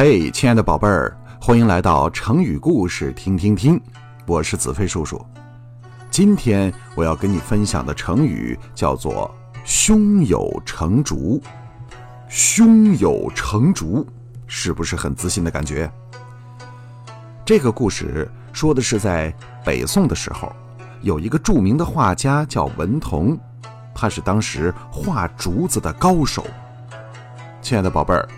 [0.00, 3.80] 嘿，亲爱的宝贝儿，欢迎来到成语故事听听听，
[4.28, 5.20] 我是子飞叔叔。
[6.08, 9.28] 今天我要跟你分享的成语叫做
[9.66, 11.42] “胸有成竹”。
[12.30, 14.06] 胸有成竹，
[14.46, 15.90] 是不是很自信的感觉？
[17.44, 19.34] 这个故事说的是在
[19.64, 20.52] 北宋的时候，
[21.02, 23.36] 有一个著名的画家叫文同，
[23.92, 26.46] 他是当时画竹子的高手。
[27.60, 28.28] 亲爱的宝贝儿。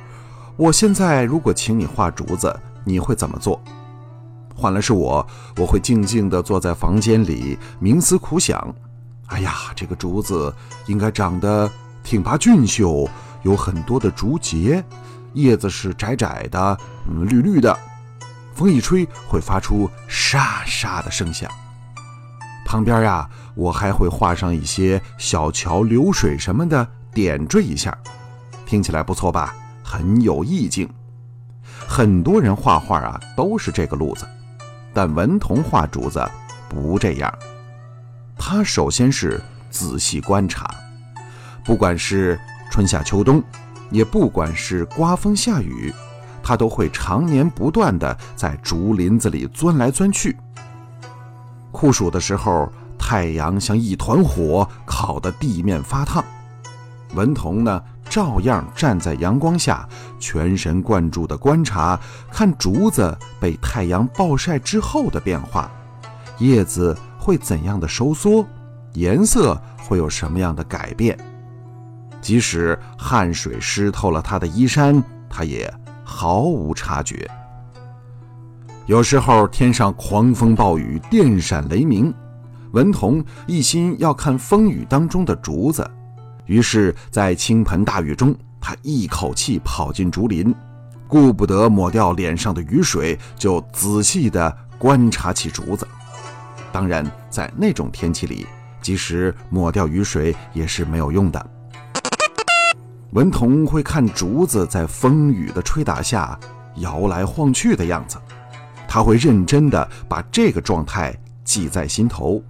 [0.61, 3.59] 我现在如果请你画竹子，你会怎么做？
[4.55, 8.63] 换了是我，我会静静地坐在房间里，冥思苦想。
[9.29, 11.67] 哎呀，这个竹子应该长得
[12.05, 13.09] 挺拔俊秀，
[13.43, 14.85] 有很多的竹节，
[15.33, 17.75] 叶子是窄窄的，嗯，绿绿的，
[18.53, 21.51] 风一吹会发出沙沙的声响。
[22.67, 27.97] 旁边呀，我还会画上一些小桥流水什么的，点缀一下，
[28.67, 29.55] 听起来不错吧？
[29.93, 30.89] 很有意境，
[31.89, 34.25] 很多人画画啊都是这个路子，
[34.95, 36.25] 但文同画竹子
[36.69, 37.29] 不这样。
[38.39, 40.73] 他首先是仔细观察，
[41.65, 42.39] 不管是
[42.71, 43.43] 春夏秋冬，
[43.91, 45.93] 也不管是刮风下雨，
[46.41, 50.37] 他都会常年不断的在竹林子里钻来钻去。
[51.73, 56.25] 酷暑的时候，太阳像一团火，烤得地面发烫。
[57.15, 57.83] 文同呢？
[58.11, 61.99] 照样站在阳光下，全神贯注地观察，
[62.33, 65.71] 看竹子被太阳暴晒之后的变化，
[66.39, 68.45] 叶子会怎样的收缩，
[68.95, 69.59] 颜色
[69.89, 71.17] 会有什么样的改变。
[72.21, 77.31] 即使汗水湿透了他的衣衫，他也毫无察觉。
[78.87, 82.13] 有时候天上狂风暴雨，电闪雷鸣，
[82.73, 85.89] 文同一心要看风雨当中的竹子。
[86.47, 90.55] 于是，在倾盆大雨中，他一口气跑进竹林，
[91.07, 95.87] 顾不得抹掉脸上的雨水，就仔细地观察起竹子。
[96.73, 98.47] 当然，在那种天气里，
[98.81, 101.51] 即使抹掉雨水也是没有用的。
[103.13, 106.39] 文同会看竹子在风雨的吹打下
[106.77, 108.17] 摇来晃去的样子，
[108.87, 111.13] 他会认真地把这个状态
[111.45, 112.43] 记在心头。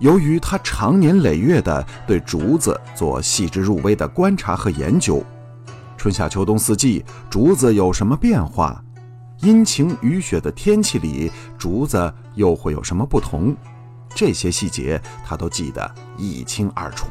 [0.00, 5.22] 由于他长年累月地对竹子做细致入微的观察和研究，
[5.96, 8.82] 春夏秋冬四季竹子有什么变化，
[9.40, 13.54] 阴晴雨雪的天气里竹子又会有什么不同，
[14.14, 17.08] 这些细节他都记得一清二楚。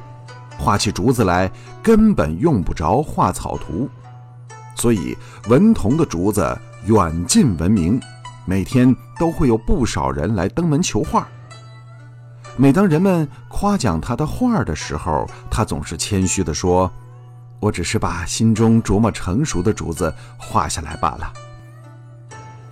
[0.57, 1.49] 画起竹子来
[1.83, 3.87] 根本用不着画草图，
[4.75, 5.15] 所以
[5.47, 8.01] 文同的竹子远近闻名，
[8.45, 11.27] 每天都会有不少人来登门求画。
[12.61, 16.91] 每当人们夸奖他的画的时候，他总是谦虚地说
[17.61, 21.31] ：“我只是把心中琢磨成熟的竹子画下来罢了。”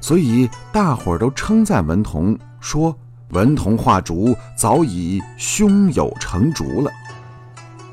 [0.02, 2.94] 所以大伙儿都称赞文同，说
[3.30, 6.92] 文同画竹早已胸有成竹了。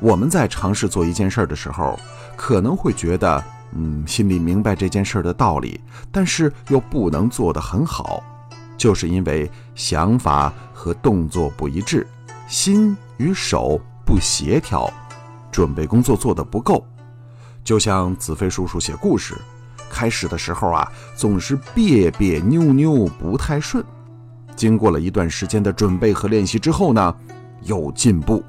[0.01, 1.97] 我们在尝试做一件事的时候，
[2.37, 5.81] 可能会觉得，嗯，心里明白这件事的道理，
[6.11, 8.21] 但是又不能做得很好。
[8.77, 12.07] 就是因为想法和动作不一致，
[12.49, 14.93] 心与手不协调，
[15.51, 16.85] 准备工作做得不够。
[17.63, 19.35] 就像子飞叔叔写故事，
[19.89, 23.83] 开始的时候啊，总是别别扭扭，不太顺。
[24.55, 27.17] 经过了一段时间的准备和练习之后呢，
[27.63, 28.45] 有进步。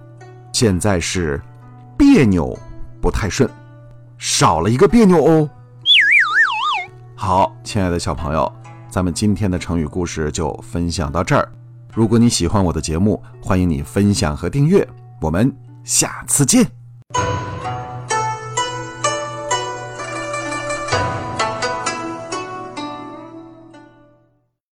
[0.52, 1.42] 现在是
[1.97, 2.57] 别扭，
[3.02, 3.50] 不太顺，
[4.18, 5.50] 少了一个别扭哦。
[7.16, 8.52] 好，亲爱的小朋友。
[8.95, 11.51] 咱们今天的成语故事就分享到这儿。
[11.94, 14.88] 如果你喜欢我的节目，欢迎你分享和订阅。
[15.19, 16.84] 我们下次见。